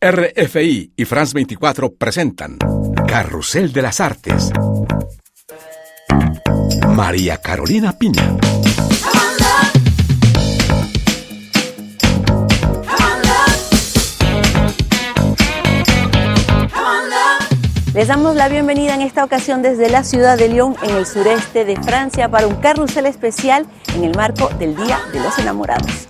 [0.00, 2.56] RFI y France 24 presentan
[3.08, 4.52] Carrusel de las Artes.
[6.90, 8.36] María Carolina Piña.
[17.92, 21.64] Les damos la bienvenida en esta ocasión desde la ciudad de Lyon, en el sureste
[21.64, 26.06] de Francia, para un carrusel especial en el marco del Día de los Enamorados.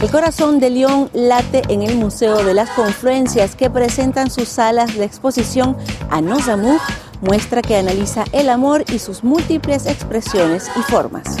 [0.00, 4.94] El corazón de Lyon late en el Museo de las Confluencias que presentan sus salas
[4.94, 5.74] de exposición
[6.10, 6.78] a Nos Amour,
[7.22, 11.36] muestra que analiza el amor y sus múltiples expresiones y formas.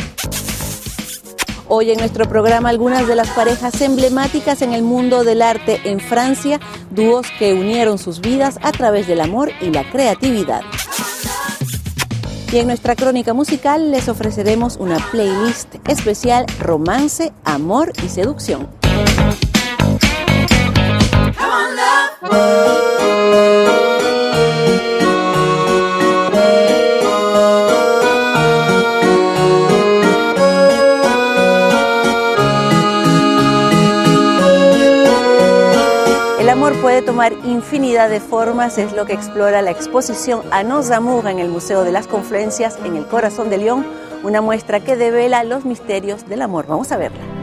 [1.68, 6.00] Hoy en nuestro programa algunas de las parejas emblemáticas en el mundo del arte en
[6.00, 6.58] Francia,
[6.90, 10.62] dúos que unieron sus vidas a través del amor y la creatividad.
[12.52, 18.68] Y en nuestra crónica musical les ofreceremos una playlist especial Romance, Amor y Seducción.
[36.82, 40.90] Puede tomar infinidad de formas, es lo que explora la exposición A nos
[41.30, 43.86] en el Museo de las Confluencias en el corazón de León,
[44.22, 46.66] una muestra que devela los misterios del amor.
[46.66, 47.35] Vamos a verla.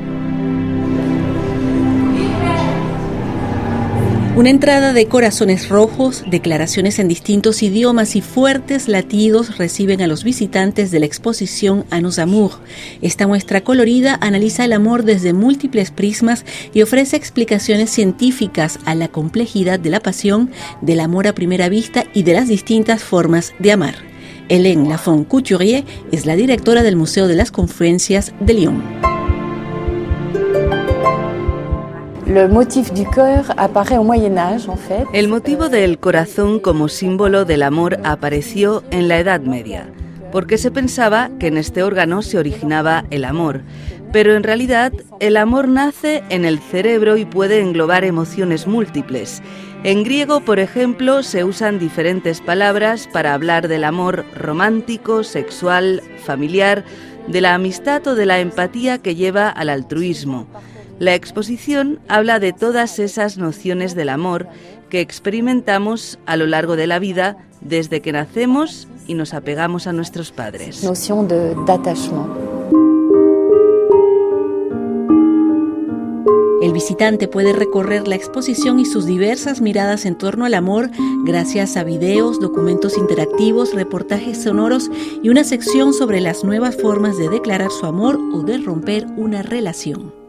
[4.36, 10.24] Una entrada de corazones rojos, declaraciones en distintos idiomas y fuertes latidos reciben a los
[10.24, 12.54] visitantes de la exposición A amour.
[13.04, 19.08] Esta muestra colorida analiza el amor desde múltiples prismas y ofrece explicaciones científicas a la
[19.08, 20.50] complejidad de la pasión,
[20.82, 23.94] del amor a primera vista y de las distintas formas de amar.
[24.50, 29.13] Hélène Lafont Couturier es la directora del Museo de las Confluencias de Lyon.
[35.14, 39.88] El motivo del corazón como símbolo del amor apareció en la Edad Media,
[40.32, 43.62] porque se pensaba que en este órgano se originaba el amor,
[44.12, 49.44] pero en realidad el amor nace en el cerebro y puede englobar emociones múltiples.
[49.84, 56.84] En griego, por ejemplo, se usan diferentes palabras para hablar del amor romántico, sexual, familiar,
[57.28, 60.48] de la amistad o de la empatía que lleva al altruismo.
[61.00, 64.48] La exposición habla de todas esas nociones del amor
[64.90, 69.94] que experimentamos a lo largo de la vida desde que nacemos y nos apegamos a
[69.94, 70.84] nuestros padres.
[70.84, 71.56] Noción de
[76.62, 80.90] El visitante puede recorrer la exposición y sus diversas miradas en torno al amor
[81.26, 84.90] gracias a videos, documentos interactivos, reportajes sonoros
[85.22, 89.42] y una sección sobre las nuevas formas de declarar su amor o de romper una
[89.42, 90.23] relación.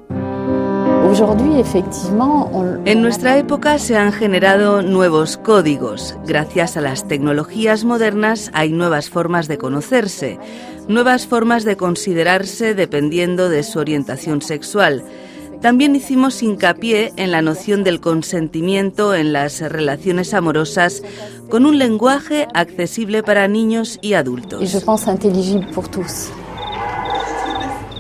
[2.85, 6.17] En nuestra época se han generado nuevos códigos.
[6.27, 10.41] Gracias a las tecnologías modernas hay nuevas formas de conocerse,
[10.89, 15.05] nuevas formas de considerarse dependiendo de su orientación sexual.
[15.61, 21.03] También hicimos hincapié en la noción del consentimiento en las relaciones amorosas
[21.49, 24.61] con un lenguaje accesible para niños y adultos.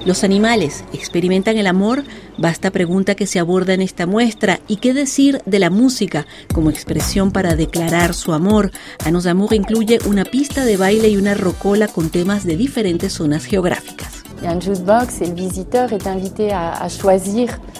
[0.05, 2.05] Los animales experimentan el amor,
[2.37, 6.69] basta pregunta que se aborda en esta muestra y qué decir de la música como
[6.69, 8.71] expresión para declarar su amor.
[9.03, 13.47] Anos Amour incluye una pista de baile y una rocola con temas de diferentes zonas
[13.47, 14.25] geográficas.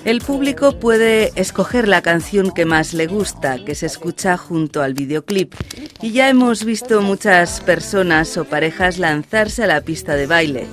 [0.07, 4.95] El público puede escoger la canción que más le gusta, que se escucha junto al
[4.95, 5.53] videoclip.
[6.01, 10.67] Y ya hemos visto muchas personas o parejas lanzarse a la pista de baile.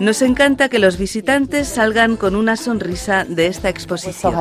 [0.00, 4.32] Nos encanta que los visitantes salgan con una sonrisa de esta exposición.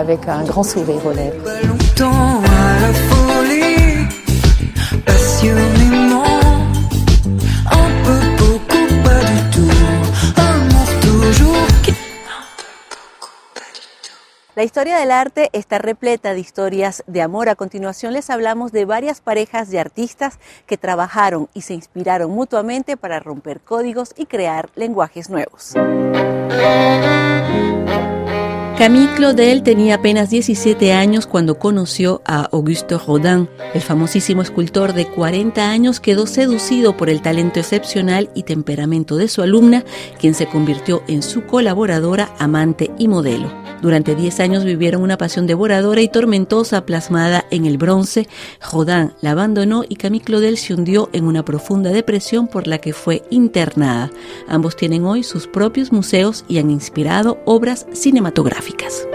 [14.58, 17.48] La historia del arte está repleta de historias de amor.
[17.48, 22.98] A continuación les hablamos de varias parejas de artistas que trabajaron y se inspiraron mutuamente
[22.98, 25.76] para romper códigos y crear lenguajes nuevos.
[28.78, 33.50] Camille Claudel tenía apenas 17 años cuando conoció a Auguste Rodin.
[33.74, 39.30] El famosísimo escultor de 40 años quedó seducido por el talento excepcional y temperamento de
[39.30, 39.84] su alumna,
[40.20, 43.52] quien se convirtió en su colaboradora, amante y modelo.
[43.82, 48.28] Durante 10 años vivieron una pasión devoradora y tormentosa plasmada en el bronce.
[48.72, 52.94] Rodin la abandonó y Camille Claudel se hundió en una profunda depresión por la que
[52.94, 54.12] fue internada.
[54.48, 59.08] Ambos tienen hoy sus propios museos y han inspirado obras cinematográficas gráficas.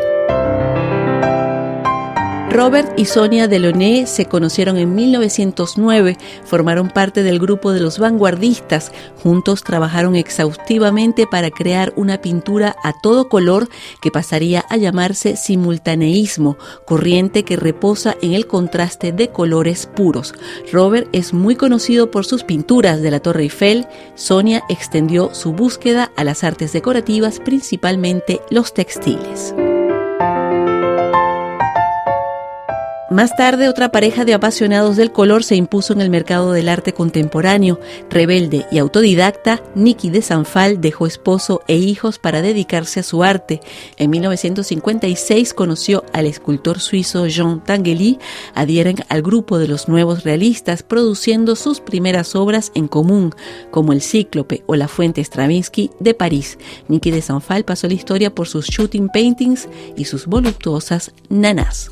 [2.52, 8.92] Robert y Sonia Delaunay se conocieron en 1909, formaron parte del grupo de los vanguardistas,
[9.22, 13.70] juntos trabajaron exhaustivamente para crear una pintura a todo color
[14.02, 20.34] que pasaría a llamarse simultaneísmo, corriente que reposa en el contraste de colores puros.
[20.70, 26.12] Robert es muy conocido por sus pinturas de la Torre Eiffel, Sonia extendió su búsqueda
[26.16, 29.54] a las artes decorativas, principalmente los textiles.
[33.12, 36.94] Más tarde, otra pareja de apasionados del color se impuso en el mercado del arte
[36.94, 37.78] contemporáneo.
[38.08, 43.60] Rebelde y autodidacta, Nicky de Sanfal dejó esposo e hijos para dedicarse a su arte.
[43.98, 48.18] En 1956 conoció al escultor suizo Jean Tinguely.
[48.54, 53.34] Adhieren al grupo de los nuevos realistas, produciendo sus primeras obras en común,
[53.70, 56.56] como El Cíclope o La Fuente Stravinsky de París.
[56.88, 59.68] Nicky de Sanfal pasó la historia por sus shooting paintings
[59.98, 61.90] y sus voluptuosas nanas.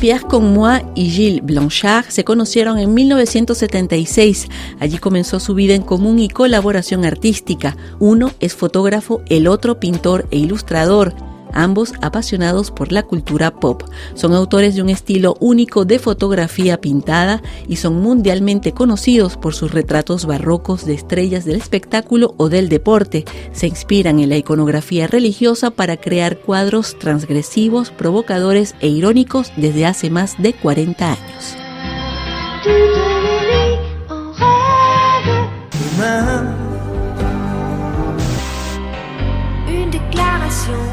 [0.00, 4.48] Pierre Conmoy y Gilles Blanchard se conocieron en 1976.
[4.80, 7.76] Allí comenzó su vida en común y colaboración artística.
[7.98, 11.14] Uno es fotógrafo, el otro pintor e ilustrador
[11.54, 13.82] ambos apasionados por la cultura pop.
[14.14, 19.72] Son autores de un estilo único de fotografía pintada y son mundialmente conocidos por sus
[19.72, 23.24] retratos barrocos de estrellas del espectáculo o del deporte.
[23.52, 30.10] Se inspiran en la iconografía religiosa para crear cuadros transgresivos, provocadores e irónicos desde hace
[30.10, 31.69] más de 40 años.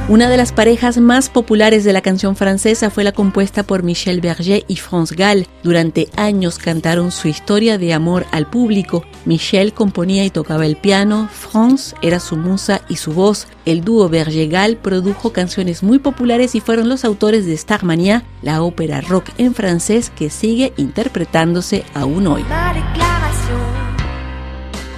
[0.09, 4.21] Una de las parejas más populares de la canción francesa fue la compuesta por Michel
[4.21, 5.45] Berger y France Gall.
[5.63, 9.03] Durante años cantaron su historia de amor al público.
[9.25, 13.47] Michel componía y tocaba el piano, France era su musa y su voz.
[13.65, 19.01] El dúo Berger-Gall produjo canciones muy populares y fueron los autores de Starmania, la ópera
[19.01, 22.45] rock en francés que sigue interpretándose aún hoy.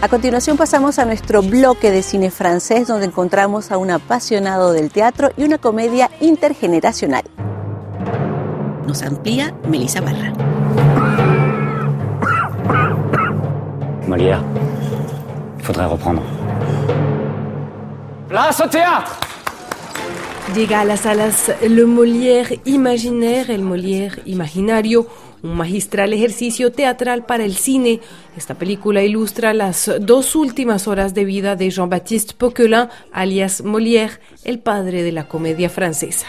[0.01, 4.92] A continuación pasamos a nuestro bloque de cine francés donde encontramos a un apasionado del
[4.92, 7.24] teatro y una comedia intergeneracional.
[8.88, 10.31] Nos amplía Melissa Barra.
[14.07, 14.42] Molière,
[15.57, 16.24] il faudrait reprendre.
[18.30, 19.28] Place au théâtre
[20.56, 25.07] Llega a las salas Le Molière Imaginaire, el Molière Imaginario,
[25.44, 28.00] un magistral ejercicio teatral para el cine.
[28.36, 34.60] Esta película ilustra las dos últimas horas de vida de Jean-Baptiste Poquelin, alias Molière, el
[34.60, 36.25] padre de la comedia francesa.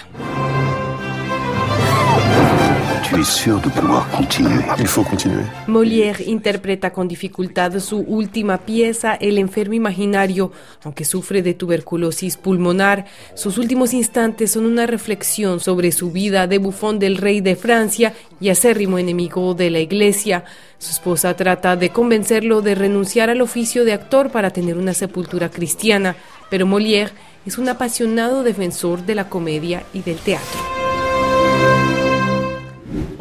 [5.67, 10.53] Molière interpreta con dificultad su última pieza, El enfermo imaginario,
[10.85, 13.07] aunque sufre de tuberculosis pulmonar.
[13.35, 18.15] Sus últimos instantes son una reflexión sobre su vida de bufón del rey de Francia
[18.41, 20.45] y acérrimo enemigo de la iglesia.
[20.79, 25.51] Su esposa trata de convencerlo de renunciar al oficio de actor para tener una sepultura
[25.51, 26.15] cristiana,
[26.49, 27.11] pero Molière
[27.45, 30.61] es un apasionado defensor de la comedia y del teatro.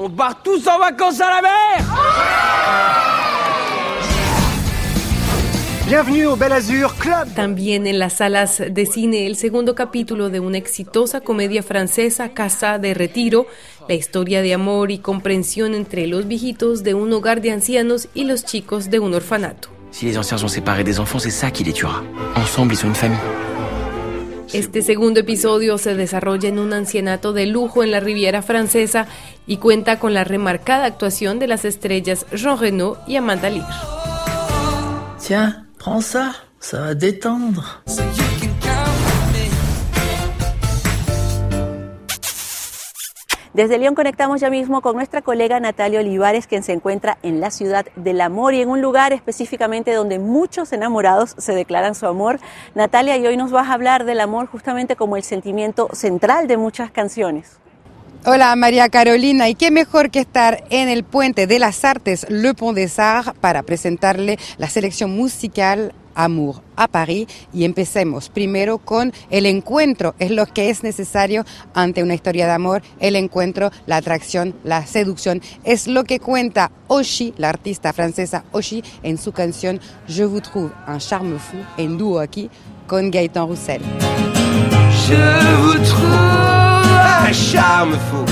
[0.10, 1.86] On part tous en vacances à la mer
[5.86, 7.32] Bienvenue au Bel Azur Club.
[7.36, 12.80] También en las salas de cine el segundo capítulo de una exitosa comedia francesa, Casa
[12.80, 13.46] de Retiro,
[13.88, 18.24] la historia de amor y comprensión entre los viejitos de un hogar de ancianos y
[18.24, 19.70] los chicos de un orfanato.
[19.92, 22.02] Si les anciens sont séparés des enfants, c'est ça qui les tuera.
[22.36, 23.20] Ensemble, ils sont une famille.
[24.54, 29.08] Este segundo episodio se desarrolla en un ancianato de lujo en la Riviera Francesa
[29.46, 33.70] y cuenta con la remarcada actuación de las estrellas Jean Reno y Amanda Lear.
[35.20, 37.84] Tiens, prends ça, ça va détendre.
[43.60, 47.52] Desde León conectamos ya mismo con nuestra colega Natalia Olivares, quien se encuentra en la
[47.52, 52.40] ciudad del amor y en un lugar específicamente donde muchos enamorados se declaran su amor.
[52.74, 56.56] Natalia, y hoy nos vas a hablar del amor justamente como el sentimiento central de
[56.56, 57.60] muchas canciones.
[58.26, 62.54] Hola María Carolina, y qué mejor que estar en el Puente de las Artes, Le
[62.54, 69.14] Pont des Arts, para presentarle la selección musical Amour a París y empecemos primero con
[69.30, 73.98] el encuentro, es lo que es necesario ante una historia de amor, el encuentro, la
[73.98, 79.80] atracción, la seducción, es lo que cuenta Oshi, la artista francesa Oshi, en su canción
[80.08, 82.50] Je vous trouve un charme fou, en dúo aquí
[82.88, 83.82] con Gaëtan Roussel.
[85.08, 85.16] Je
[85.62, 88.26] vous trouve un charme fou.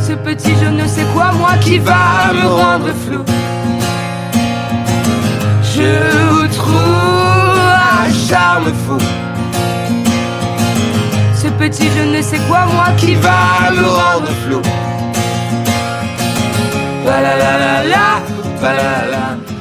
[0.00, 3.22] Ce petit je ne sais quoi, moi qui va me rendre flou.
[5.76, 7.68] je vous trouve
[8.00, 8.98] un charme fou.
[11.34, 14.62] Ce petit je ne sais quoi, moi qui, va me rendre flou.
[17.04, 17.20] La
[17.84, 18.24] la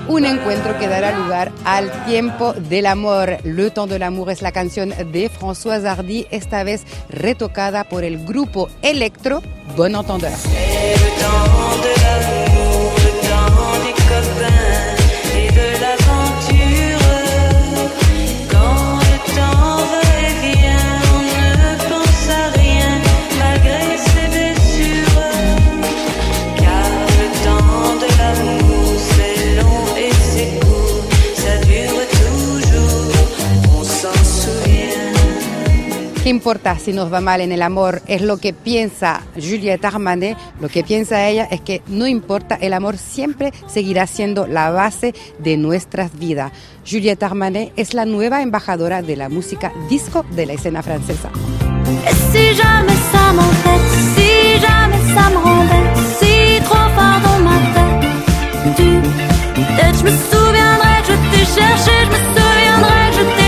[0.09, 3.37] Un encuentro que dará lugar al tiempo del amor.
[3.43, 8.23] Le temps de l'amour es la canción de Françoise Hardy, esta vez retocada por el
[8.23, 9.41] grupo Electro
[9.75, 10.31] Bon Entendeur.
[10.31, 11.93] Le temps de
[13.03, 14.82] le temps des.
[36.53, 38.03] Importa si nos va mal en el amor?
[38.05, 40.37] Es lo que piensa Juliette Armanet.
[40.61, 45.15] Lo que piensa ella es que no importa, el amor siempre seguirá siendo la base
[45.39, 46.51] de nuestras vidas.
[46.87, 51.31] Juliette Armanet es la nueva embajadora de la música disco de la escena francesa.
[59.95, 63.42] Je me souviendrai je t'ai cherché, je me souviendrai je t'ai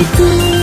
[0.00, 0.59] You.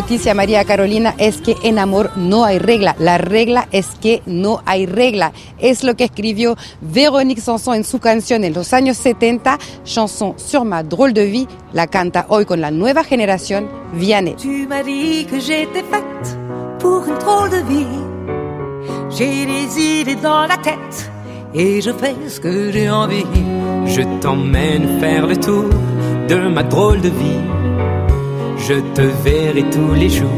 [0.00, 2.94] Noticia, María Carolina, es que en amor no hay regla.
[2.98, 5.32] La regla es que no hay regla.
[5.58, 10.66] Es lo que escribió Véronique Sanson en su canción en los años 70, chanson sur
[10.66, 11.48] ma drôle de vie.
[11.72, 14.34] La canta hoy con la nueva generación, Vianney.
[14.36, 16.38] Tu m'as dit que j'étais faite
[16.78, 17.86] pour une drôle de vie.
[19.08, 21.10] J'ai des idées dans la tête
[21.54, 23.24] et je fais ce que j'ai envie.
[23.86, 25.70] Je t'emmène faire le tour
[26.28, 27.55] de ma drôle de vie.
[28.68, 30.28] Je te verrai tous les jours.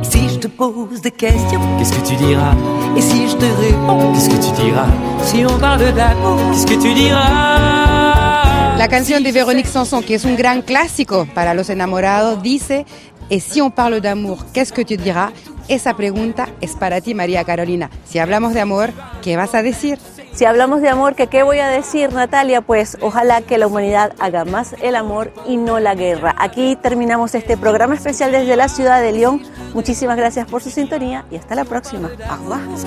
[0.00, 2.56] Et si je te pose des questions, Qu'est-ce que tu diras?
[2.96, 4.88] Et si je te réponds, Qu'est-ce que tu diras?
[5.22, 8.74] Si on parle d'amour, Qu'est-ce que tu diras?
[8.76, 12.84] La canción de Véronique Sanson, que es un gran clásico para los enamorados, dice,
[13.30, 15.30] y si on parle d'amour, qu'est-ce que tu diras?
[15.68, 17.90] Esa pregunta es para ti, María Carolina.
[18.04, 18.90] Si hablamos de amor,
[19.22, 19.98] ¿qué vas a decir?
[20.34, 22.60] Si hablamos de amor, ¿qué, ¿qué voy a decir, Natalia?
[22.60, 26.34] Pues ojalá que la humanidad haga más el amor y no la guerra.
[26.36, 29.42] Aquí terminamos este programa especial desde la ciudad de León.
[29.74, 32.10] Muchísimas gracias por su sintonía y hasta la próxima.
[32.28, 32.60] Au revoir.
[32.68, 32.84] Qu'est-ce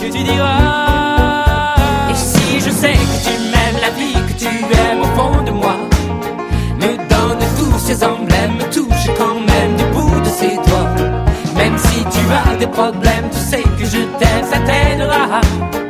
[15.71, 15.86] que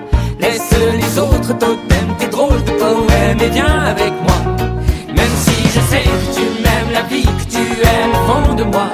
[0.94, 4.40] les autres totems, tes drôles de poèmes, et viens avec moi.
[5.08, 8.64] Même si je sais que tu m'aimes, la vie que tu aimes au fond de
[8.64, 8.88] moi,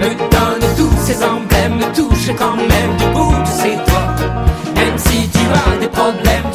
[0.00, 4.14] me donne tous ces emblèmes, me touche quand même du bout de ses doigts.
[4.74, 6.47] Même si tu as des problèmes,